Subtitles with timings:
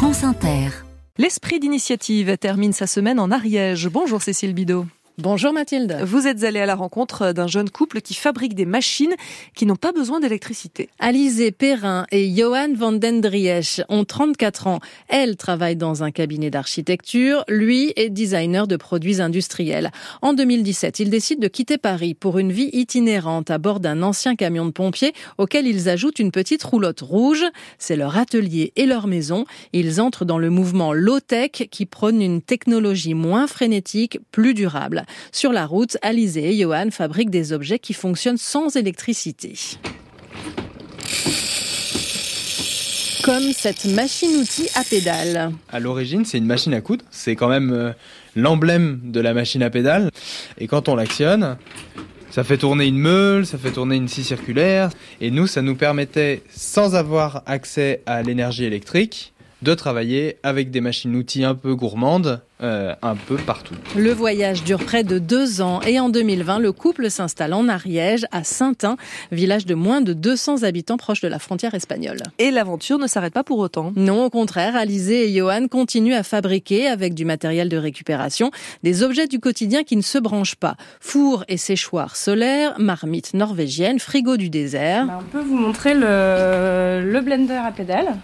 [0.00, 0.70] France Inter.
[1.18, 3.86] L'esprit d'initiative termine sa semaine en Ariège.
[3.90, 4.86] Bonjour Cécile Bidot.
[5.22, 5.98] Bonjour Mathilde.
[6.02, 9.14] Vous êtes allée à la rencontre d'un jeune couple qui fabrique des machines
[9.54, 10.88] qui n'ont pas besoin d'électricité.
[10.98, 14.80] Alizé Perrin et Johan van den Driesch ont 34 ans.
[15.08, 17.44] Elle travaille dans un cabinet d'architecture.
[17.48, 19.90] Lui est designer de produits industriels.
[20.22, 24.36] En 2017, ils décident de quitter Paris pour une vie itinérante à bord d'un ancien
[24.36, 27.44] camion de pompiers auquel ils ajoutent une petite roulotte rouge.
[27.78, 29.44] C'est leur atelier et leur maison.
[29.74, 35.04] Ils entrent dans le mouvement low-tech qui prône une technologie moins frénétique, plus durable.
[35.32, 39.54] Sur la route, Alizé et Johan fabriquent des objets qui fonctionnent sans électricité.
[43.24, 45.52] Comme cette machine-outil à pédale.
[45.70, 47.04] À l'origine, c'est une machine à coudre.
[47.10, 47.92] C'est quand même euh,
[48.34, 50.10] l'emblème de la machine à pédale.
[50.58, 51.56] Et quand on l'actionne,
[52.30, 54.90] ça fait tourner une meule, ça fait tourner une scie circulaire.
[55.20, 60.80] Et nous, ça nous permettait, sans avoir accès à l'énergie électrique, de travailler avec des
[60.80, 63.74] machines-outils un peu gourmandes, euh, un peu partout.
[63.96, 68.26] Le voyage dure près de deux ans et en 2020, le couple s'installe en Ariège,
[68.32, 68.96] à Saint-Ain,
[69.32, 72.22] village de moins de 200 habitants proche de la frontière espagnole.
[72.38, 73.92] Et l'aventure ne s'arrête pas pour autant.
[73.96, 78.50] Non, au contraire, Alizé et Johan continuent à fabriquer, avec du matériel de récupération,
[78.82, 80.76] des objets du quotidien qui ne se branchent pas.
[81.00, 85.06] Four et séchoirs solaires, marmites norvégiennes, frigo du désert.
[85.06, 88.16] Bah, on peut vous montrer le, le blender à pédale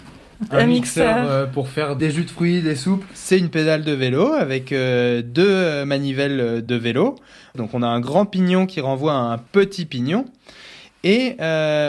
[0.51, 3.05] un, mixeur, euh, pour faire des jus de fruits, des soupes.
[3.15, 7.17] C'est une pédale de vélo avec euh, deux euh, manivelles de vélo.
[7.55, 10.27] Donc on a un grand pignon qui renvoie à un petit pignon.
[11.05, 11.37] Et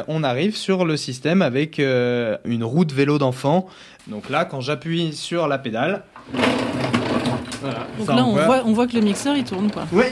[0.08, 3.66] on arrive sur le système avec une roue de vélo d'enfant.
[4.06, 6.04] Donc là, quand j'appuie sur la pédale,
[7.98, 9.88] Donc là, on voit, on voit que le mixeur il tourne quoi.
[9.92, 10.06] Oui,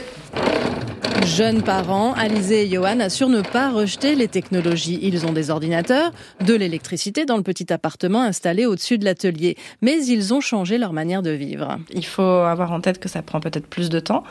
[1.26, 5.00] Jeunes parents, Alizé et Johan assurent ne pas rejeter les technologies.
[5.02, 9.56] Ils ont des ordinateurs, de l'électricité dans le petit appartement installé au-dessus de l'atelier.
[9.82, 11.78] Mais ils ont changé leur manière de vivre.
[11.90, 14.22] Il faut avoir en tête que ça prend peut-être plus de temps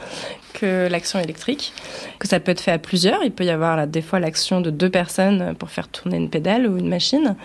[0.54, 1.74] que l'action électrique,
[2.18, 3.24] que ça peut être fait à plusieurs.
[3.24, 6.30] Il peut y avoir là, des fois l'action de deux personnes pour faire tourner une
[6.30, 7.36] pédale ou une machine.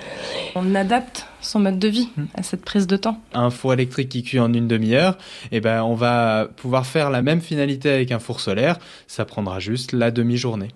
[0.54, 2.24] On adapte son mode de vie hmm.
[2.34, 3.20] à cette prise de temps.
[3.34, 5.16] Un four électrique qui cuit en une demi-heure,
[5.50, 8.78] et eh ben on va pouvoir faire la même finalité avec un four solaire.
[9.06, 10.68] Ça prendra juste la demi-journée.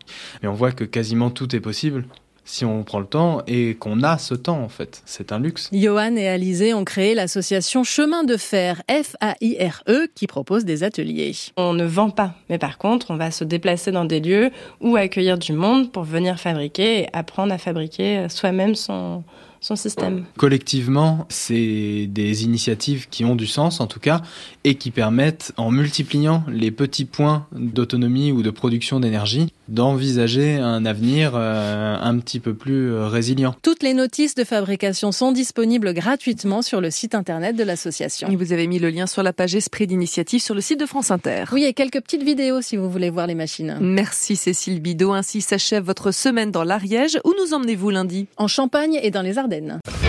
[0.43, 2.07] Mais on voit que quasiment tout est possible
[2.47, 5.03] si on prend le temps et qu'on a ce temps en fait.
[5.05, 5.69] C'est un luxe.
[5.71, 11.35] Johan et Alizé ont créé l'association Chemin de Fer, F-A-I-R-E, qui propose des ateliers.
[11.59, 14.51] On ne vend pas, mais par contre, on va se déplacer dans des lieux
[14.81, 19.25] où accueillir du monde pour venir fabriquer et apprendre à fabriquer soi-même son,
[19.65, 20.25] son système.
[20.37, 24.21] Collectivement, c'est des initiatives qui ont du sens en tout cas
[24.65, 30.85] et qui permettent, en multipliant les petits points d'autonomie ou de production d'énergie, d'envisager un
[30.85, 33.55] avenir euh, un petit peu plus euh, résilient.
[33.63, 38.29] Toutes les notices de fabrication sont disponibles gratuitement sur le site internet de l'association.
[38.29, 40.87] Et vous avez mis le lien sur la page Esprit d'initiative sur le site de
[40.87, 41.45] France Inter.
[41.53, 43.79] Oui, et quelques petites vidéos si vous voulez voir les machines.
[43.81, 45.13] Merci Cécile Bidot.
[45.13, 47.19] Ainsi s'achève votre semaine dans l'Ariège.
[47.25, 48.27] Où nous emmenez-vous lundi?
[48.37, 50.04] En Champagne et dans les Ardennes.